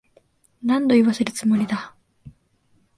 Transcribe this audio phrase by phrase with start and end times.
[0.63, 1.93] 何度言わせるつもりだ。